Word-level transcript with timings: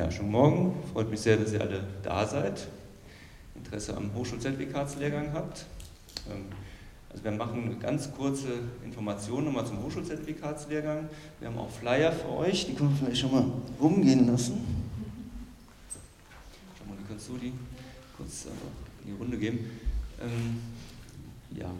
Ja, 0.00 0.10
schönen 0.10 0.30
Morgen. 0.30 0.74
Freut 0.94 1.10
mich 1.10 1.20
sehr, 1.20 1.36
dass 1.36 1.52
ihr 1.52 1.60
alle 1.60 1.84
da 2.02 2.26
seid. 2.26 2.66
Interesse 3.54 3.94
am 3.94 4.14
Hochschulzertifikatslehrgang 4.14 5.34
habt. 5.34 5.66
Ähm, 6.26 6.46
also 7.10 7.22
wir 7.22 7.32
machen 7.32 7.64
eine 7.64 7.74
ganz 7.74 8.10
kurze 8.10 8.48
Information 8.82 9.44
nochmal 9.44 9.66
zum 9.66 9.82
Hochschulzertifikatslehrgang. 9.82 11.06
Wir 11.38 11.48
haben 11.48 11.58
auch 11.58 11.68
Flyer 11.68 12.12
für 12.12 12.30
euch, 12.30 12.64
die 12.64 12.72
können 12.72 12.92
wir 12.92 12.96
vielleicht 12.96 13.20
schon 13.20 13.30
mal 13.30 13.44
rumgehen 13.78 14.26
lassen. 14.26 14.64
Schau 16.78 16.88
mal, 16.88 16.96
kannst 17.06 17.28
du 17.28 17.36
die 17.36 17.52
kurz 18.16 18.46
in 19.04 19.12
die 19.12 19.18
Runde 19.22 19.36
geben. 19.36 19.70
Ähm, 20.18 21.58
ja. 21.60 21.70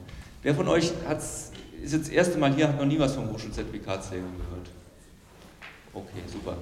Wer 0.43 0.55
von 0.55 0.69
euch 0.69 0.93
hat's, 1.09 1.53
ist 1.83 1.95
jetzt 1.95 2.09
das 2.09 2.13
erste 2.13 2.37
Mal 2.37 2.55
hier, 2.55 2.69
hat 2.69 2.77
noch 2.77 2.85
nie 2.85 2.99
was 2.99 3.15
vom 3.15 3.33
Hochschulzertifikatslehrgang 3.33 4.37
gehört? 4.37 4.69
Okay, 5.95 6.21
super. 6.31 6.59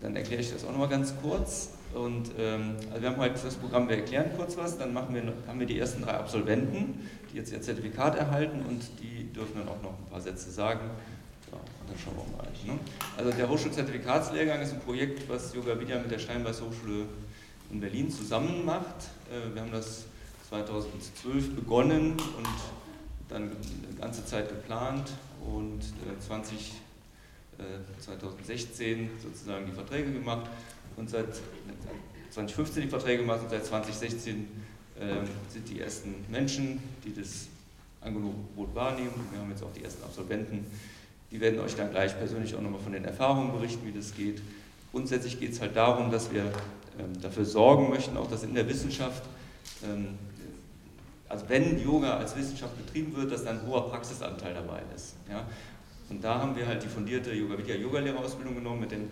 Dann 0.00 0.16
erkläre 0.16 0.40
ich 0.40 0.52
das 0.52 0.64
auch 0.64 0.70
nochmal 0.70 0.88
ganz 0.88 1.14
kurz. 1.20 1.70
Und 1.94 2.30
ähm, 2.38 2.76
also 2.90 3.02
wir 3.02 3.10
haben 3.10 3.16
heute 3.16 3.40
das 3.42 3.54
Programm, 3.56 3.88
wir 3.88 3.96
erklären 3.96 4.30
kurz 4.36 4.56
was, 4.56 4.78
dann 4.78 4.92
machen 4.92 5.14
wir, 5.14 5.22
haben 5.48 5.58
wir 5.58 5.66
die 5.66 5.78
ersten 5.78 6.02
drei 6.02 6.12
Absolventen, 6.12 7.08
die 7.32 7.36
jetzt 7.36 7.52
ihr 7.52 7.60
Zertifikat 7.60 8.16
erhalten 8.16 8.60
und 8.68 8.82
die 9.02 9.32
dürfen 9.32 9.58
dann 9.58 9.68
auch 9.68 9.82
noch 9.82 9.98
ein 9.98 10.06
paar 10.10 10.20
Sätze 10.20 10.50
sagen. 10.50 10.90
Ja, 11.50 11.58
dann 11.88 11.98
schauen 11.98 12.14
wir 12.16 12.36
mal. 12.36 12.46
Ne? 12.64 12.78
Also 13.16 13.32
der 13.32 13.48
Hochschulzertifikatslehrgang 13.48 14.60
ist 14.60 14.72
ein 14.72 14.80
Projekt, 14.80 15.28
was 15.28 15.52
Yoga 15.52 15.78
Vidya 15.80 15.98
mit 15.98 16.12
der 16.12 16.20
Steinbeiß 16.20 16.62
Hochschule 16.62 17.06
in 17.72 17.80
Berlin 17.80 18.08
zusammen 18.08 18.64
macht. 18.64 19.08
Äh, 19.30 19.52
wir 19.52 19.62
haben 19.62 19.72
das 19.72 20.04
2012 20.48 21.56
begonnen 21.56 22.12
und 22.12 22.48
dann 23.28 23.42
eine 23.42 23.96
ganze 23.98 24.24
Zeit 24.24 24.48
geplant 24.48 25.10
und 25.46 25.80
20, 26.20 26.56
äh, 26.56 26.60
2016 28.00 28.98
äh, 28.98 29.08
sozusagen 29.22 29.66
die 29.66 29.72
Verträge 29.72 30.12
gemacht 30.12 30.50
und 30.96 31.10
seit 31.10 31.28
2015 32.30 32.82
die 32.82 32.88
Verträge 32.88 33.22
gemacht 33.22 33.40
und 33.42 33.50
seit 33.50 33.64
2016 33.64 34.48
äh, 34.98 35.02
sind 35.48 35.68
die 35.68 35.80
ersten 35.80 36.14
Menschen, 36.28 36.80
die 37.04 37.14
das 37.14 37.48
Angebot 38.00 38.74
wahrnehmen. 38.74 39.12
Wir 39.30 39.40
haben 39.40 39.50
jetzt 39.50 39.62
auch 39.62 39.72
die 39.72 39.84
ersten 39.84 40.02
Absolventen. 40.04 40.66
Die 41.30 41.40
werden 41.40 41.60
euch 41.60 41.74
dann 41.76 41.90
gleich 41.90 42.16
persönlich 42.16 42.54
auch 42.54 42.60
nochmal 42.60 42.80
von 42.80 42.92
den 42.92 43.04
Erfahrungen 43.04 43.52
berichten, 43.52 43.86
wie 43.86 43.96
das 43.96 44.14
geht. 44.14 44.42
Grundsätzlich 44.90 45.38
geht 45.38 45.52
es 45.52 45.60
halt 45.60 45.76
darum, 45.76 46.10
dass 46.10 46.32
wir 46.32 46.42
ähm, 46.98 47.20
dafür 47.20 47.44
sorgen 47.44 47.90
möchten, 47.90 48.16
auch 48.16 48.28
dass 48.28 48.42
in 48.42 48.54
der 48.54 48.68
Wissenschaft, 48.68 49.22
ähm, 49.84 50.18
also 51.28 51.48
wenn 51.48 51.82
Yoga 51.82 52.16
als 52.16 52.36
Wissenschaft 52.36 52.76
betrieben 52.76 53.14
wird, 53.14 53.30
dass 53.30 53.44
dann 53.44 53.60
ein 53.60 53.66
hoher 53.66 53.88
Praxisanteil 53.88 54.54
dabei 54.54 54.82
ist. 54.94 55.14
Ja? 55.30 55.46
Und 56.10 56.22
da 56.22 56.40
haben 56.40 56.56
wir 56.56 56.66
halt 56.66 56.82
die 56.82 56.88
fundierte 56.88 57.32
Yoga 57.32 57.56
Vidya 57.56 57.76
Yogalehrerausbildung 57.76 58.56
genommen 58.56 58.80
mit 58.80 58.90
den 58.90 59.10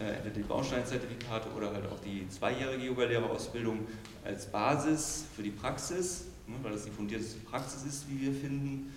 äh, 0.00 0.14
entweder 0.14 0.34
die 0.36 0.42
Bausteinzertifikate 0.42 1.48
oder 1.56 1.72
halt 1.72 1.84
auch 1.86 2.00
die 2.04 2.28
zweijährige 2.28 2.86
Yogalehrerausbildung 2.86 3.80
als 4.24 4.46
Basis 4.46 5.24
für 5.34 5.42
die 5.42 5.50
Praxis, 5.50 6.26
ne, 6.46 6.54
weil 6.62 6.72
das 6.72 6.84
die 6.84 6.90
fundierteste 6.90 7.40
Praxis 7.40 7.84
ist, 7.84 8.08
wie 8.08 8.20
wir 8.22 8.32
finden, 8.32 8.92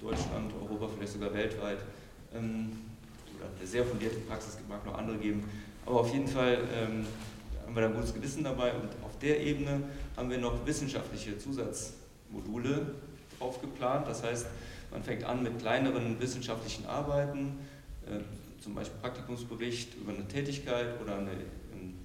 Deutschland, 0.00 0.52
Europa, 0.60 0.88
vielleicht 0.94 1.12
sogar 1.12 1.34
weltweit. 1.34 1.78
Ähm, 2.34 2.72
oder 3.36 3.48
eine 3.58 3.66
sehr 3.66 3.84
fundierte 3.84 4.16
Praxis, 4.20 4.56
mag 4.68 4.84
noch 4.86 4.96
andere 4.96 5.18
geben. 5.18 5.44
Aber 5.84 6.00
auf 6.00 6.12
jeden 6.12 6.28
Fall 6.28 6.58
ähm, 6.74 7.06
haben 7.64 7.74
wir 7.74 7.82
da 7.82 7.88
ein 7.88 7.94
gutes 7.94 8.14
Gewissen 8.14 8.44
dabei 8.44 8.72
und 8.72 8.88
auf 9.04 9.18
der 9.20 9.40
Ebene 9.40 9.82
haben 10.16 10.30
wir 10.30 10.38
noch 10.38 10.64
wissenschaftliche 10.64 11.36
Zusatzmodule 11.38 12.94
drauf 13.38 13.60
geplant. 13.60 14.06
Das 14.06 14.22
heißt, 14.22 14.46
man 14.94 15.02
fängt 15.02 15.24
an 15.24 15.42
mit 15.42 15.58
kleineren 15.58 16.18
wissenschaftlichen 16.20 16.86
Arbeiten, 16.86 17.58
äh, 18.06 18.20
zum 18.62 18.74
Beispiel 18.74 18.98
Praktikumsbericht 19.00 19.96
über 19.96 20.12
eine 20.12 20.26
Tätigkeit 20.26 20.98
oder 21.02 21.18
eine 21.18 21.32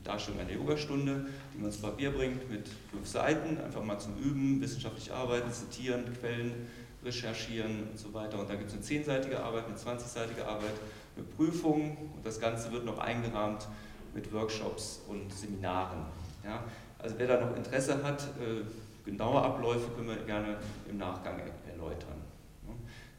Darstellung 0.03 0.39
einer 0.39 0.51
Yogastunde, 0.51 1.27
die 1.53 1.57
man 1.57 1.67
ins 1.67 1.77
Papier 1.77 2.11
bringt 2.11 2.49
mit 2.49 2.67
fünf 2.91 3.07
Seiten, 3.07 3.57
einfach 3.61 3.83
mal 3.83 3.99
zum 3.99 4.17
Üben, 4.17 4.59
wissenschaftlich 4.59 5.11
arbeiten, 5.11 5.51
zitieren, 5.51 6.03
Quellen 6.19 6.67
recherchieren 7.03 7.87
und 7.91 7.97
so 7.97 8.13
weiter. 8.13 8.39
Und 8.39 8.49
da 8.49 8.55
gibt 8.55 8.69
es 8.69 8.73
eine 8.73 8.81
zehnseitige 8.81 9.39
Arbeit, 9.39 9.65
eine 9.67 9.75
20-seitige 9.75 10.45
Arbeit, 10.45 10.73
eine 11.15 11.25
Prüfung 11.37 11.95
und 12.15 12.25
das 12.25 12.39
Ganze 12.39 12.71
wird 12.71 12.85
noch 12.85 12.97
eingerahmt 12.97 13.67
mit 14.13 14.33
Workshops 14.33 15.01
und 15.07 15.31
Seminaren. 15.31 16.05
Ja? 16.43 16.63
Also 16.97 17.15
wer 17.17 17.27
da 17.27 17.45
noch 17.45 17.55
Interesse 17.55 18.03
hat, 18.03 18.23
äh, 18.23 18.63
genaue 19.05 19.41
Abläufe 19.41 19.89
können 19.95 20.09
wir 20.09 20.17
gerne 20.17 20.57
im 20.89 20.97
Nachgang 20.97 21.39
erläutern. 21.69 22.18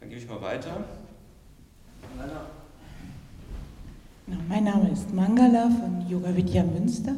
Dann 0.00 0.08
gebe 0.08 0.20
ich 0.20 0.28
mal 0.28 0.40
weiter. 0.40 0.84
Mein 4.48 4.64
Name 4.64 4.90
ist 4.90 5.12
Mangala 5.12 5.68
von 5.68 6.08
Yoga 6.08 6.34
Vidya 6.34 6.62
Münster 6.62 7.14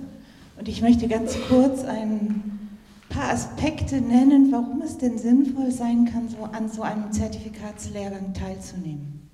und 0.59 0.69
ich 0.69 0.83
möchte 0.83 1.07
ganz 1.07 1.37
kurz 1.49 1.85
ein 1.85 2.69
paar 3.09 3.31
Aspekte 3.31 4.01
nennen, 4.01 4.51
warum 4.51 4.83
es 4.83 4.99
denn 4.99 5.17
sinnvoll 5.17 5.71
sein 5.71 6.07
kann, 6.07 6.29
so 6.29 6.43
an 6.43 6.69
so 6.69 6.83
einem 6.83 7.13
Zertifikatslehrgang 7.13 8.35
teilzunehmen. 8.35 9.31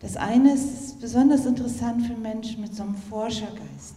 Das 0.00 0.16
eine 0.16 0.54
ist 0.54 1.00
besonders 1.00 1.46
interessant 1.46 2.06
für 2.06 2.16
Menschen 2.16 2.60
mit 2.60 2.74
so 2.74 2.82
einem 2.82 2.96
Forschergeist, 2.96 3.94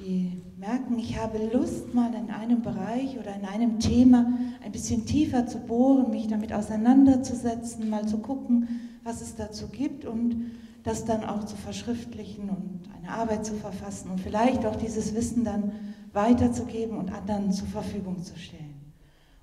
die 0.00 0.42
merken, 0.58 0.98
ich 0.98 1.18
habe 1.18 1.38
Lust, 1.52 1.94
mal 1.94 2.12
in 2.14 2.30
einem 2.30 2.62
Bereich 2.62 3.18
oder 3.18 3.34
in 3.34 3.44
einem 3.44 3.78
Thema 3.78 4.32
ein 4.64 4.72
bisschen 4.72 5.06
tiefer 5.06 5.46
zu 5.46 5.58
bohren, 5.58 6.10
mich 6.10 6.28
damit 6.28 6.52
auseinanderzusetzen, 6.52 7.90
mal 7.90 8.06
zu 8.06 8.18
gucken, 8.18 8.68
was 9.04 9.20
es 9.20 9.36
dazu 9.36 9.68
gibt 9.68 10.04
und 10.04 10.52
das 10.82 11.04
dann 11.04 11.24
auch 11.24 11.44
zu 11.44 11.56
verschriftlichen 11.56 12.48
und 12.48 12.80
eine 12.98 13.12
Arbeit 13.12 13.44
zu 13.44 13.54
verfassen 13.54 14.10
und 14.10 14.20
vielleicht 14.20 14.64
auch 14.64 14.76
dieses 14.76 15.14
Wissen 15.14 15.44
dann 15.44 15.72
weiterzugeben 16.12 16.96
und 16.96 17.12
anderen 17.12 17.52
zur 17.52 17.68
Verfügung 17.68 18.22
zu 18.22 18.38
stellen. 18.38 18.74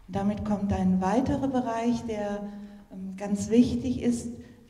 Und 0.07 0.15
damit 0.15 0.43
kommt 0.45 0.73
ein 0.73 1.01
weiterer 1.01 1.47
Bereich, 1.47 2.03
der 2.05 2.49
ähm, 2.91 3.15
ganz 3.17 3.49
wichtig 3.49 4.01
ist, 4.01 4.29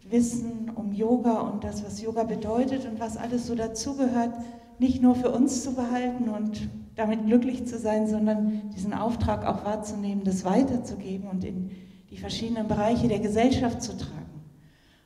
Wissen 0.09 0.71
um 0.73 0.93
Yoga 0.93 1.41
und 1.41 1.63
das, 1.63 1.83
was 1.83 2.01
Yoga 2.01 2.23
bedeutet 2.23 2.85
und 2.85 2.99
was 2.99 3.17
alles 3.17 3.47
so 3.47 3.55
dazugehört, 3.55 4.33
nicht 4.79 5.01
nur 5.01 5.15
für 5.15 5.31
uns 5.31 5.63
zu 5.63 5.73
behalten 5.73 6.29
und 6.29 6.69
damit 6.95 7.25
glücklich 7.25 7.65
zu 7.65 7.77
sein, 7.77 8.07
sondern 8.07 8.69
diesen 8.75 8.93
Auftrag 8.93 9.45
auch 9.45 9.65
wahrzunehmen, 9.65 10.23
das 10.23 10.45
weiterzugeben 10.45 11.27
und 11.29 11.43
in 11.43 11.71
die 12.09 12.17
verschiedenen 12.17 12.67
Bereiche 12.67 13.07
der 13.07 13.19
Gesellschaft 13.19 13.81
zu 13.81 13.95
tragen. 13.97 14.17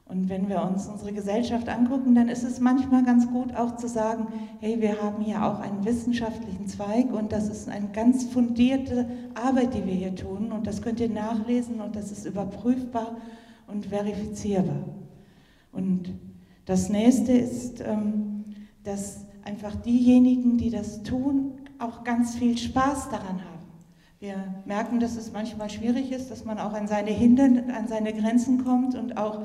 Und 0.06 0.28
wenn 0.28 0.50
wir 0.50 0.62
uns 0.62 0.88
unsere 0.88 1.14
Gesellschaft 1.14 1.70
angucken, 1.70 2.16
dann 2.16 2.28
ist 2.28 2.44
es 2.44 2.60
manchmal 2.60 3.06
ganz 3.06 3.30
gut 3.32 3.56
auch 3.56 3.78
zu 3.78 3.88
sagen, 3.88 4.28
hey, 4.60 4.82
wir 4.82 5.02
haben 5.02 5.24
hier 5.24 5.42
auch 5.46 5.62
einen 5.62 5.86
wissenschaftlichen 5.86 6.68
Zweig 6.68 7.14
und 7.14 7.32
das 7.32 7.48
ist 7.48 7.70
eine 7.70 7.88
ganz 7.94 8.26
fundierte 8.26 9.08
Arbeit, 9.36 9.74
die 9.74 9.86
wir 9.86 9.94
hier 9.94 10.14
tun 10.14 10.52
und 10.52 10.68
das 10.68 10.82
könnt 10.82 11.00
ihr 11.00 11.10
nachlesen 11.10 11.80
und 11.80 11.96
das 11.96 12.12
ist 12.12 12.26
überprüfbar 12.26 13.16
und 13.68 13.86
verifizierbar. 13.86 14.84
Und 15.72 16.14
das 16.66 16.90
nächste 16.90 17.32
ist, 17.32 17.80
ähm, 17.80 18.44
dass 18.84 19.26
einfach 19.52 19.76
diejenigen, 19.76 20.58
die 20.58 20.70
das 20.70 21.04
tun, 21.04 21.52
auch 21.78 22.06
ganz 22.06 22.36
viel 22.36 22.58
Spaß 22.58 23.10
daran 23.10 23.42
haben. 23.44 23.62
Wir 24.22 24.36
merken, 24.66 25.02
dass 25.02 25.18
es 25.18 25.34
manchmal 25.34 25.70
schwierig 25.70 26.12
ist, 26.12 26.32
dass 26.32 26.46
man 26.46 26.58
auch 26.58 26.74
an 26.74 26.88
seine 26.88 27.10
Hindern, 27.10 27.70
an 27.72 27.90
seine 27.90 28.14
Grenzen 28.14 28.64
kommt 28.64 28.96
und 28.96 29.18
auch 29.18 29.42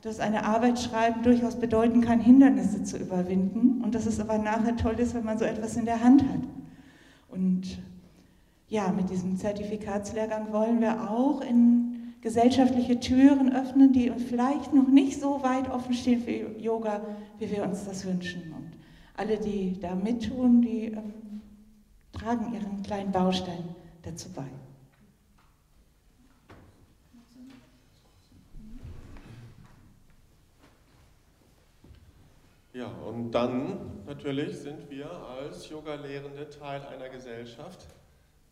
dass 0.00 0.18
eine 0.18 0.46
Arbeit 0.46 0.78
schreiben 0.78 1.22
durchaus 1.22 1.56
bedeuten 1.56 2.00
kann, 2.00 2.20
Hindernisse 2.20 2.84
zu 2.84 2.96
überwinden 2.96 3.82
und 3.84 3.94
dass 3.94 4.06
es 4.06 4.18
aber 4.18 4.38
nachher 4.38 4.76
toll 4.76 4.98
ist, 4.98 5.14
wenn 5.14 5.24
man 5.24 5.36
so 5.36 5.44
etwas 5.44 5.76
in 5.76 5.84
der 5.84 6.02
Hand 6.02 6.22
hat. 6.22 6.40
Und 7.28 7.82
ja, 8.68 8.88
mit 8.88 9.10
diesem 9.10 9.36
Zertifikatslehrgang 9.36 10.54
wollen 10.54 10.80
wir 10.80 11.10
auch 11.10 11.42
in 11.42 12.14
gesellschaftliche 12.22 12.98
Türen 12.98 13.52
öffnen, 13.52 13.92
die 13.92 14.10
vielleicht 14.10 14.72
noch 14.72 14.88
nicht 14.88 15.20
so 15.20 15.42
weit 15.42 15.70
offen 15.70 15.92
stehen 15.92 16.22
für 16.22 16.58
Yoga, 16.58 17.02
wie 17.38 17.50
wir 17.50 17.62
uns 17.62 17.84
das 17.84 18.06
wünschen. 18.06 18.69
Alle, 19.16 19.38
die 19.38 19.78
da 19.80 19.94
mittun, 19.94 20.62
die 20.62 20.86
ähm, 20.86 21.42
tragen 22.12 22.54
ihren 22.54 22.82
kleinen 22.82 23.12
Baustein 23.12 23.74
dazu 24.02 24.30
bei. 24.30 24.46
Ja, 32.72 32.86
und 32.86 33.32
dann 33.32 34.04
natürlich 34.06 34.58
sind 34.58 34.88
wir 34.88 35.10
als 35.10 35.68
Yoga-Lehrende 35.68 36.48
Teil 36.48 36.80
einer 36.86 37.08
Gesellschaft. 37.08 37.86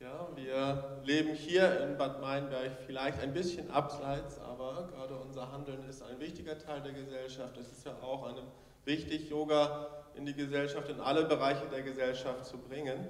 Ja, 0.01 0.29
wir 0.35 1.01
leben 1.05 1.35
hier 1.35 1.81
in 1.81 1.97
Bad 1.97 2.21
Meinberg 2.21 2.79
vielleicht 2.87 3.21
ein 3.21 3.33
bisschen 3.33 3.71
abseits, 3.71 4.39
aber 4.41 4.89
gerade 4.93 5.17
unser 5.17 5.51
Handeln 5.51 5.83
ist 5.89 6.03
ein 6.03 6.21
wichtiger 6.21 6.59
Teil 6.59 6.83
der 6.83 6.93
Gesellschaft. 6.93 7.57
Es 7.57 7.71
ist 7.73 7.87
ja 7.87 7.93
auch 8.03 8.25
eine, 8.25 8.43
wichtig, 8.89 9.31
Yoga 9.31 9.87
in 10.17 10.27
die 10.27 10.35
Gesellschaft, 10.35 10.89
in 10.89 11.01
alle 11.01 11.27
Bereiche 11.27 11.67
der 11.71 11.83
Gesellschaft 11.83 12.45
zu 12.45 12.59
bringen. 12.59 13.07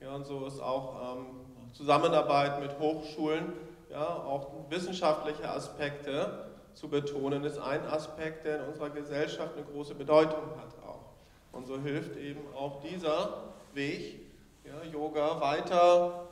Ja, 0.00 0.14
und 0.14 0.26
so 0.26 0.44
ist 0.46 0.60
auch 0.60 1.16
ähm, 1.16 1.26
Zusammenarbeit 1.72 2.60
mit 2.60 2.78
Hochschulen, 2.78 3.54
ja, 3.90 4.06
auch 4.06 4.50
wissenschaftliche 4.68 5.48
Aspekte 5.48 6.50
zu 6.74 6.88
betonen, 6.88 7.44
ist 7.44 7.58
ein 7.58 7.84
Aspekt, 7.86 8.44
der 8.44 8.60
in 8.60 8.68
unserer 8.68 8.90
Gesellschaft 8.90 9.54
eine 9.56 9.64
große 9.64 9.94
Bedeutung 9.94 10.42
hat 10.58 10.74
auch. 10.86 11.12
Und 11.52 11.66
so 11.66 11.78
hilft 11.78 12.16
eben 12.16 12.40
auch 12.54 12.82
dieser 12.82 13.44
Weg, 13.74 14.20
ja, 14.64 14.90
Yoga 14.92 15.40
weiter 15.40 16.28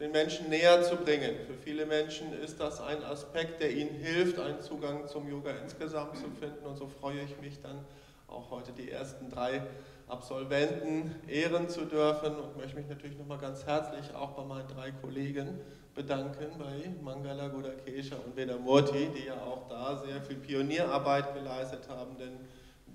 den 0.00 0.12
Menschen 0.12 0.48
näher 0.48 0.82
zu 0.82 0.96
bringen. 0.96 1.36
Für 1.46 1.54
viele 1.54 1.84
Menschen 1.84 2.32
ist 2.32 2.58
das 2.58 2.80
ein 2.80 3.02
Aspekt, 3.04 3.60
der 3.60 3.70
ihnen 3.70 3.94
hilft, 3.96 4.38
einen 4.38 4.60
Zugang 4.62 5.06
zum 5.06 5.28
Yoga 5.28 5.50
insgesamt 5.62 6.16
zu 6.16 6.30
finden. 6.40 6.64
Und 6.64 6.76
so 6.76 6.86
freue 6.86 7.20
ich 7.20 7.38
mich 7.40 7.60
dann 7.60 7.84
auch 8.30 8.50
heute 8.50 8.72
die 8.72 8.90
ersten 8.90 9.30
drei 9.30 9.62
Absolventen 10.06 11.14
ehren 11.28 11.68
zu 11.68 11.84
dürfen 11.84 12.36
und 12.36 12.56
möchte 12.56 12.76
mich 12.76 12.88
natürlich 12.88 13.18
nochmal 13.18 13.38
ganz 13.38 13.64
herzlich 13.66 14.14
auch 14.14 14.30
bei 14.30 14.44
meinen 14.44 14.68
drei 14.68 14.90
Kollegen 14.90 15.60
bedanken, 15.94 16.58
bei 16.58 16.90
Mangala 17.02 17.48
Godakesha 17.48 18.16
und 18.16 18.36
Vedamurti, 18.36 19.08
die 19.16 19.26
ja 19.26 19.34
auch 19.34 19.68
da 19.68 19.96
sehr 19.96 20.20
viel 20.22 20.36
Pionierarbeit 20.36 21.34
geleistet 21.34 21.88
haben, 21.88 22.16
denn 22.18 22.32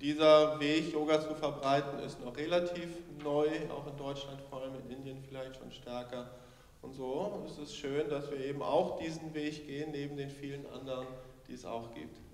dieser 0.00 0.60
Weg, 0.60 0.92
Yoga 0.92 1.20
zu 1.20 1.34
verbreiten, 1.34 1.98
ist 2.00 2.22
noch 2.22 2.36
relativ 2.36 2.88
neu, 3.22 3.48
auch 3.70 3.86
in 3.86 3.96
Deutschland, 3.96 4.40
vor 4.50 4.60
allem 4.60 4.74
in 4.84 4.96
Indien 4.96 5.22
vielleicht 5.26 5.56
schon 5.56 5.72
stärker. 5.72 6.30
Und 6.82 6.92
so 6.92 7.42
ist 7.46 7.58
es 7.58 7.74
schön, 7.74 8.08
dass 8.10 8.30
wir 8.30 8.38
eben 8.38 8.62
auch 8.62 8.98
diesen 8.98 9.32
Weg 9.32 9.66
gehen, 9.66 9.92
neben 9.92 10.16
den 10.16 10.30
vielen 10.30 10.66
anderen, 10.66 11.06
die 11.48 11.54
es 11.54 11.64
auch 11.64 11.94
gibt. 11.94 12.25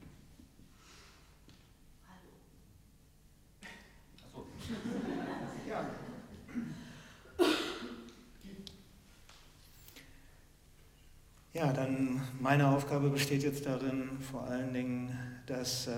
Ja. 11.55 11.73
dann 11.73 12.21
meine 12.41 12.69
Aufgabe 12.69 13.11
besteht 13.11 13.43
jetzt 13.43 13.67
darin, 13.67 14.11
vor 14.21 14.45
allen 14.45 14.73
Dingen 14.73 15.19
das 15.47 15.87
äh, 15.87 15.93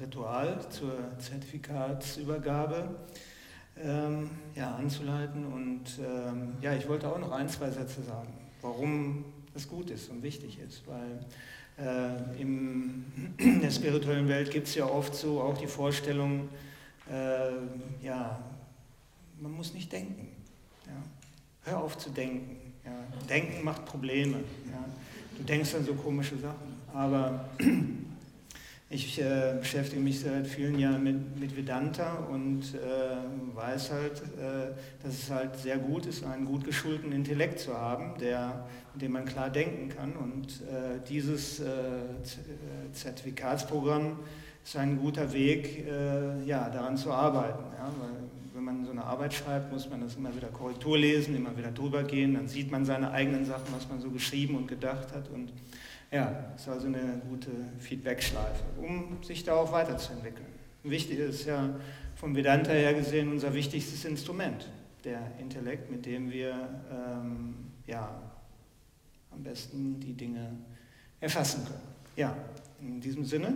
Ritual 0.00 0.58
zur 0.70 0.92
Zertifikatsübergabe 1.18 2.96
ähm, 3.82 4.30
ja, 4.54 4.74
anzuleiten. 4.74 5.46
Und 5.46 5.84
ähm, 5.98 6.54
ja, 6.60 6.74
ich 6.74 6.88
wollte 6.88 7.08
auch 7.08 7.18
noch 7.18 7.32
ein, 7.32 7.48
zwei 7.48 7.70
Sätze 7.70 8.02
sagen, 8.02 8.32
warum 8.62 9.24
es 9.54 9.68
gut 9.68 9.90
ist 9.90 10.10
und 10.10 10.22
wichtig 10.22 10.58
ist, 10.58 10.82
weil 10.86 11.20
äh, 11.78 12.40
im, 12.40 13.04
in 13.38 13.60
der 13.60 13.70
spirituellen 13.70 14.28
Welt 14.28 14.50
gibt 14.50 14.68
es 14.68 14.74
ja 14.74 14.86
oft 14.86 15.14
so 15.14 15.40
auch 15.40 15.58
die 15.58 15.66
Vorstellung, 15.66 16.48
äh, 17.10 18.04
ja, 18.04 18.38
man 19.40 19.52
muss 19.52 19.74
nicht 19.74 19.90
denken. 19.92 20.28
Ja. 20.86 21.72
Hör 21.72 21.82
auf 21.82 21.98
zu 21.98 22.10
denken. 22.10 22.56
Ja. 22.84 22.92
Denken 23.28 23.64
macht 23.64 23.84
Probleme. 23.86 24.38
Ja. 24.70 24.84
Du 25.36 25.42
denkst 25.44 25.74
an 25.74 25.84
so 25.84 25.94
komische 25.94 26.36
Sachen. 26.38 26.80
Aber 26.92 27.48
ich 28.90 29.20
äh, 29.20 29.56
beschäftige 29.58 30.00
mich 30.00 30.20
seit 30.20 30.46
vielen 30.46 30.78
Jahren 30.78 31.02
mit, 31.02 31.38
mit 31.38 31.56
Vedanta 31.56 32.14
und 32.30 32.74
äh, 32.74 33.56
weiß 33.56 33.92
halt, 33.92 34.22
äh, 34.38 34.72
dass 35.02 35.14
es 35.14 35.30
halt 35.30 35.56
sehr 35.56 35.78
gut 35.78 36.06
ist, 36.06 36.24
einen 36.24 36.44
gut 36.44 36.64
geschulten 36.64 37.12
Intellekt 37.12 37.60
zu 37.60 37.76
haben, 37.76 38.18
der, 38.18 38.66
mit 38.92 39.02
dem 39.02 39.12
man 39.12 39.24
klar 39.24 39.50
denken 39.50 39.88
kann. 39.88 40.12
Und 40.16 40.62
äh, 40.62 41.00
dieses 41.08 41.60
äh, 41.60 41.64
Zertifikatsprogramm 42.92 44.18
ist 44.64 44.76
ein 44.76 44.98
guter 44.98 45.32
Weg, 45.32 45.86
äh, 45.86 46.42
ja, 46.44 46.68
daran 46.68 46.96
zu 46.96 47.12
arbeiten. 47.12 47.64
Ja? 47.78 47.90
Weil 48.00 48.39
wenn 48.60 48.66
man 48.66 48.84
so 48.84 48.90
eine 48.90 49.04
Arbeit 49.04 49.32
schreibt, 49.32 49.72
muss 49.72 49.88
man 49.88 50.02
das 50.02 50.16
immer 50.16 50.36
wieder 50.36 50.48
Korrektur 50.48 50.98
lesen, 50.98 51.34
immer 51.34 51.56
wieder 51.56 51.70
drüber 51.70 52.02
gehen, 52.02 52.34
dann 52.34 52.46
sieht 52.46 52.70
man 52.70 52.84
seine 52.84 53.10
eigenen 53.10 53.46
Sachen, 53.46 53.72
was 53.74 53.88
man 53.88 54.00
so 54.00 54.10
geschrieben 54.10 54.54
und 54.54 54.68
gedacht 54.68 55.14
hat. 55.14 55.30
Und 55.30 55.50
ja, 56.10 56.52
es 56.54 56.62
ist 56.62 56.68
also 56.68 56.88
eine 56.88 57.22
gute 57.26 57.50
Feedback-Schleife, 57.78 58.62
um 58.76 59.22
sich 59.22 59.44
da 59.44 59.54
auch 59.56 59.72
weiterzuentwickeln. 59.72 60.46
Wichtig 60.82 61.20
ist 61.20 61.46
ja 61.46 61.70
vom 62.16 62.36
Vedanta 62.36 62.72
her 62.72 62.92
gesehen 62.92 63.30
unser 63.30 63.54
wichtigstes 63.54 64.04
Instrument, 64.04 64.68
der 65.04 65.22
Intellekt, 65.38 65.90
mit 65.90 66.04
dem 66.04 66.30
wir 66.30 66.52
ähm, 66.92 67.54
ja, 67.86 68.20
am 69.30 69.42
besten 69.42 69.98
die 70.00 70.12
Dinge 70.12 70.50
erfassen 71.18 71.64
können. 71.64 71.80
Ja, 72.16 72.36
in 72.82 73.00
diesem 73.00 73.24
Sinne 73.24 73.54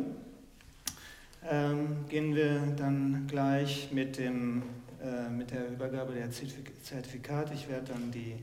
ähm, 1.50 2.06
gehen 2.08 2.34
wir 2.34 2.58
dann 2.74 3.26
gleich 3.28 3.90
mit, 3.92 4.16
dem, 4.16 4.62
äh, 5.04 5.28
mit 5.28 5.50
der 5.50 5.68
Übergabe 5.68 6.14
der 6.14 6.30
Zertifikate. 6.30 7.52
Ich 7.52 7.68
werde 7.68 7.92
dann 7.92 8.10
die 8.10 8.36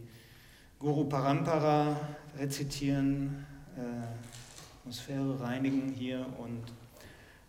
Guru 0.78 1.06
Parampara 1.06 2.00
rezitieren, 2.38 3.48
äh, 3.76 3.82
Atmosphäre 4.82 5.40
reinigen 5.40 5.90
hier 5.90 6.24
und 6.38 6.62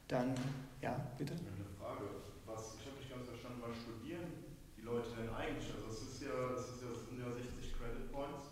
dann, 0.09 0.32
ja, 0.81 0.97
bitte. 1.19 1.35
Eine 1.35 1.69
Frage, 1.79 2.09
was, 2.47 2.76
ich 2.81 2.87
habe 2.88 2.97
nicht 2.97 3.11
ganz 3.12 3.29
verstanden, 3.29 3.61
was 3.61 3.76
studieren 3.76 4.32
die 4.79 4.82
Leute 4.82 5.11
denn 5.12 5.29
eigentlich? 5.29 5.69
Also 5.69 5.93
das 5.93 6.00
ist 6.00 6.23
ja, 6.23 6.32
das, 6.56 6.73
ist 6.73 6.81
ja, 6.81 6.88
das 6.88 7.05
sind 7.05 7.20
ja 7.20 7.29
60 7.29 7.69
Credit 7.76 8.11
Points. 8.11 8.49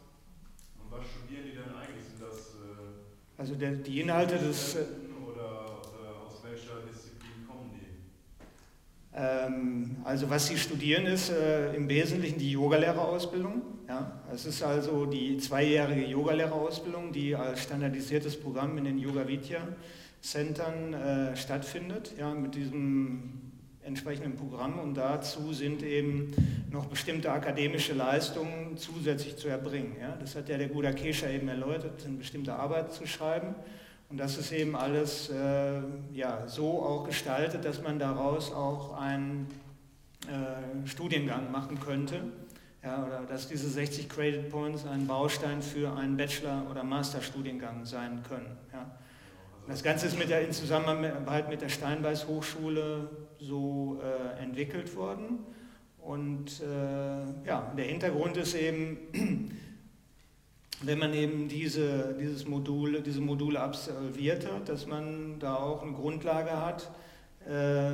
Und 0.77 0.93
was 0.93 1.09
studieren 1.09 1.45
die 1.49 1.57
denn 1.57 1.73
eigentlich? 1.73 2.05
Sind 2.05 2.21
das 2.21 2.61
äh, 2.61 3.41
also 3.41 3.55
der, 3.55 3.81
die 3.81 4.03
Inhalte 4.03 4.37
des 4.37 4.77
äh, 4.77 4.85
Ähm, 9.10 9.10
also 10.05 10.31
was 10.31 10.47
Sie 10.47 10.57
studieren 10.57 11.07
ist 11.07 11.31
äh, 11.31 11.75
im 11.75 11.89
Wesentlichen 11.89 12.39
die 12.39 12.53
Yogalehrerausbildung. 12.53 13.63
Ja? 13.89 14.21
Es 14.33 14.47
ist 14.47 14.63
also 14.63 15.07
die 15.07 15.37
zweijährige 15.39 16.07
Yogalehrerausbildung, 16.07 17.13
die 17.13 17.35
als 17.35 17.63
standardisiertes 17.63 18.41
Programm 18.41 18.79
in 18.79 18.85
den 18.85 18.99
Yoga 18.99 19.27
Vidya 19.27 19.61
Centern 20.23 20.95
äh, 20.95 21.37
stattfindet, 21.37 22.13
ja, 22.19 22.35
mit 22.35 22.55
diesem 22.55 23.51
entsprechenden 23.83 24.37
Programm 24.37 24.79
und 24.79 24.95
dazu 24.95 25.53
sind 25.53 25.83
eben 25.83 26.33
noch 26.71 26.87
bestimmte 26.87 27.33
akademische 27.33 27.95
Leistungen 27.95 28.77
zusätzlich 28.77 29.37
zu 29.37 29.49
erbringen. 29.49 29.97
Ja? 30.01 30.17
Das 30.21 30.37
hat 30.37 30.49
ja 30.49 30.59
der 30.59 30.69
Guda 30.69 30.93
Kesha 30.93 31.29
eben 31.29 31.49
erläutert, 31.49 32.05
eine 32.07 32.19
bestimmte 32.19 32.55
Arbeit 32.55 32.93
zu 32.93 33.07
schreiben. 33.07 33.55
Und 34.11 34.19
das 34.19 34.37
ist 34.37 34.51
eben 34.51 34.75
alles 34.75 35.31
äh, 35.31 35.81
ja, 36.12 36.47
so 36.49 36.83
auch 36.83 37.05
gestaltet, 37.07 37.65
dass 37.65 37.81
man 37.81 38.01
daraus 38.01 38.53
auch 38.53 38.99
einen 38.99 39.47
äh, 40.27 40.87
Studiengang 40.87 41.53
machen 41.53 41.79
könnte. 41.79 42.21
Ja, 42.83 43.07
oder 43.07 43.23
dass 43.29 43.47
diese 43.47 43.69
60 43.69 44.09
Credit 44.09 44.49
Points 44.49 44.85
ein 44.87 45.07
Baustein 45.07 45.62
für 45.62 45.97
einen 45.97 46.17
Bachelor- 46.17 46.67
oder 46.71 46.83
Masterstudiengang 46.83 47.85
sein 47.85 48.23
können. 48.27 48.57
Ja. 48.73 48.91
Das 49.69 49.83
Ganze 49.83 50.07
ist 50.07 50.19
mit 50.19 50.31
der, 50.31 50.45
in 50.45 50.53
Zusammenarbeit 50.53 51.49
mit 51.49 51.61
der 51.61 51.69
Steinbeiß 51.69 52.26
Hochschule 52.26 53.09
so 53.38 54.00
äh, 54.02 54.43
entwickelt 54.43 54.97
worden. 54.97 55.38
Und 55.99 56.61
äh, 56.61 57.47
ja, 57.47 57.73
der 57.76 57.85
Hintergrund 57.85 58.37
ist 58.38 58.55
eben, 58.55 59.50
wenn 60.83 60.99
man 60.99 61.13
eben 61.15 61.49
diese, 61.49 62.17
dieses 62.19 62.47
Modul, 62.47 63.03
diese 63.03 63.21
Module 63.21 63.61
absolviert 63.61 64.51
hat, 64.51 64.69
dass 64.69 64.87
man 64.87 65.39
da 65.39 65.57
auch 65.57 65.83
eine 65.83 65.93
Grundlage 65.93 66.53
hat, 66.53 66.91
äh, 67.47 67.93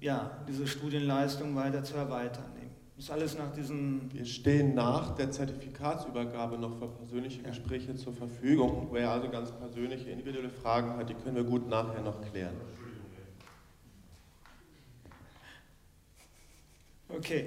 ja, 0.00 0.44
diese 0.48 0.66
Studienleistung 0.66 1.54
weiter 1.54 1.84
zu 1.84 1.96
erweitern. 1.96 2.54
Das 2.96 3.06
ist 3.06 3.10
alles 3.10 3.36
nach 3.36 3.52
diesen. 3.52 4.12
Wir 4.12 4.24
stehen 4.24 4.74
nach 4.74 5.16
der 5.16 5.30
Zertifikatsübergabe 5.30 6.56
noch 6.58 6.78
für 6.78 6.86
persönliche 6.86 7.42
ja. 7.42 7.48
Gespräche 7.48 7.96
zur 7.96 8.12
Verfügung. 8.12 8.88
Wer 8.92 9.10
also 9.10 9.28
ganz 9.30 9.50
persönliche, 9.50 10.10
individuelle 10.10 10.48
Fragen 10.48 10.96
hat, 10.96 11.08
die 11.08 11.14
können 11.14 11.34
wir 11.34 11.42
gut 11.42 11.68
nachher 11.68 12.02
noch 12.02 12.20
klären. 12.30 12.54
Okay, 17.08 17.46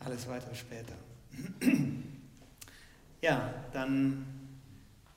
alles 0.00 0.28
weitere 0.28 0.54
später. 0.54 0.94
Ja, 3.26 3.52
dann 3.72 4.24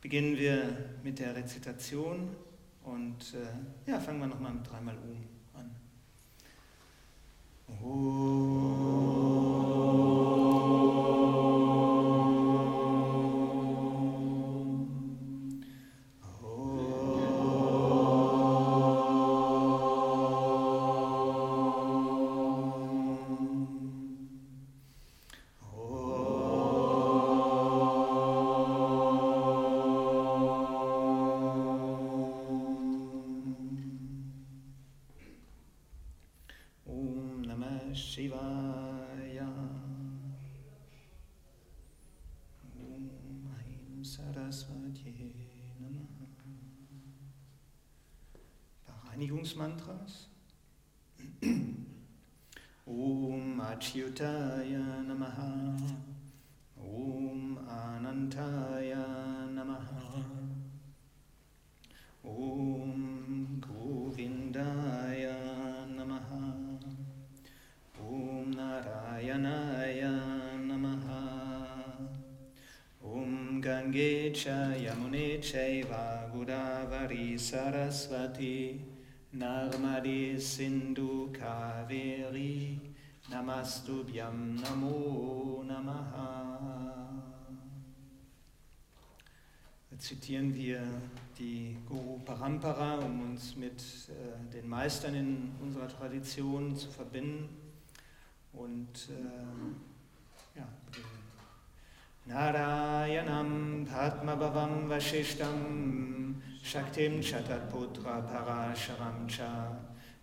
beginnen 0.01 0.35
wir 0.35 0.63
mit 1.03 1.19
der 1.19 1.35
Rezitation 1.35 2.35
und 2.83 3.35
äh, 3.35 3.91
ja, 3.91 3.99
fangen 3.99 4.19
wir 4.19 4.25
nochmal 4.25 4.51
mit 4.51 4.67
dreimal 4.67 4.95
um 4.97 5.27
an. 5.53 5.69
Oh. 7.85 9.28
Reinigungsmantras. 49.49 50.27
Om 52.87 53.61
Achyutaya 53.61 55.03
Namaha. 55.05 55.77
Om 56.77 57.57
Anantaya 57.67 59.05
Namaha. 59.53 60.23
Om 62.23 63.61
Govindaya 63.61 65.37
Namaha. 65.95 66.77
Om 68.01 68.53
Narayanaya 68.53 70.15
Namaha. 70.67 71.23
Om 73.03 73.61
Gange 73.61 74.31
cha 74.33 74.73
Yamune 74.75 75.41
chaiva 75.41 76.29
Godavari 76.33 77.35
Sarasvati 77.35 78.98
Narmade 79.31 80.39
Sindhu 80.39 81.31
Kaveri 81.31 82.79
Namastubhyam 83.29 84.55
Namo 84.59 85.63
Namaha. 85.67 86.89
Zitieren 89.99 90.55
wir 90.55 90.81
die 91.37 91.77
Guru 91.87 92.19
Parampara, 92.25 92.99
um 92.99 93.31
uns 93.31 93.55
mit 93.55 93.83
äh, 94.09 94.51
den 94.51 94.67
Meistern 94.67 95.13
in 95.13 95.51
unserer 95.61 95.89
Tradition 95.89 96.75
zu 96.75 96.89
verbinden. 96.89 97.49
Und 98.53 99.09
äh, 99.09 100.57
ja, 100.57 100.67
नारायणं 102.29 103.83
धात्मभवं 103.83 104.87
वसिष्ठं 104.87 105.59
शक्तिं 106.63 107.21
च 107.21 107.33
भवाशं 108.05 109.27
च। 109.27 109.37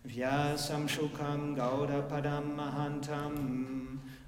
व्यासं 0.07 0.87
सुखं 0.87 1.55
गौरपदं 1.55 2.57
महान्तं 2.57 3.35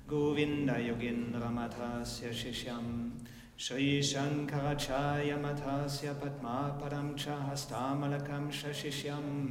गोविन्दयुगीन्द्रमथस्य 0.08 2.32
शिष्यं। 2.32 3.10
श्रीशङ्खायमथस्य 3.58 6.12
पद्मापरं 6.12 7.14
च 7.14 7.28
हस्तामलकं 7.28 8.50
च 8.50 8.62
शिष्यं। 8.74 9.48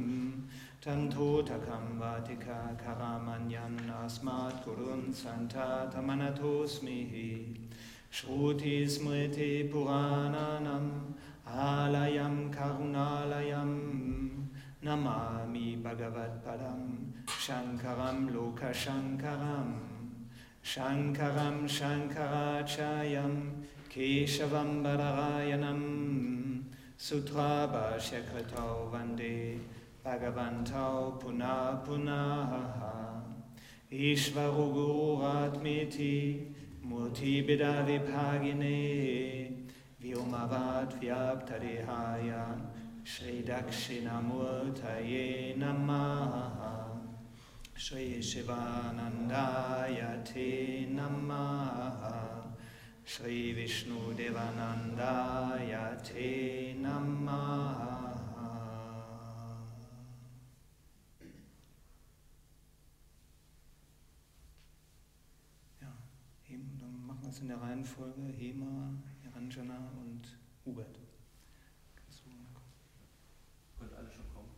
तन्धूतघं 0.84 1.98
वातिघामन्यस्मात् 1.98 4.68
गुरुन् 4.68 5.12
सन्धातमनथोऽस्मिहि 5.12 7.64
Shruti 8.10 8.84
Smriti 8.86 9.70
Purananam 9.70 11.12
Alayam 11.46 12.52
Karunalayam 12.52 14.48
Namami 14.82 15.82
Bhagavad 15.82 16.42
Padam 16.42 17.12
Shankaram 17.26 18.30
Loka 18.30 18.72
Shankaram 18.72 19.78
Shankaram 20.64 21.64
Shankarachayam 21.68 23.52
Keshavam 23.90 24.82
Badarayanam 24.82 26.62
Sutra 26.96 27.68
Bhashyakritau 27.70 28.90
Vande 28.90 29.60
Bhagavantau 30.04 31.20
Puna 31.20 31.80
Punaha 31.86 33.20
Ishvaro 33.92 34.72
Guratmeti 34.74 36.54
Murti 36.86 37.42
Bidavipagine 37.46 38.76
Vyomavad 40.02 40.90
Vyaptadehaya 41.00 42.44
Shri 43.04 43.42
Dakshinamurtaye 43.46 45.56
Namaha. 45.56 46.86
Shri 47.74 48.20
Shivanandaya 48.20 50.24
Te 50.24 50.86
Namaha. 50.90 52.48
Shri 53.08 53.54
Vishnu 53.54 54.14
Devanandaya 54.14 55.96
Te 56.04 56.76
Namaha 56.78 57.96
Ja, 65.80 65.88
Es 67.28 67.40
in 67.40 67.48
der 67.48 67.60
Reihenfolge 67.60 68.22
Hema, 68.22 68.90
Niranjana 69.22 69.92
und 70.00 70.38
Hubert. 70.64 70.98
Kannst 71.94 72.24
du 72.24 72.30
mal 72.30 72.46
gucken? 72.54 72.72
Könnt 73.78 73.92
alle 73.92 74.10
schon 74.10 74.24
kommen. 74.32 74.48